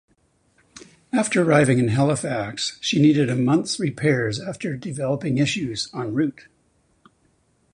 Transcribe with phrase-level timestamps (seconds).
[1.13, 6.47] After arriving at Halifax she needed a months repairs after developing issues en route.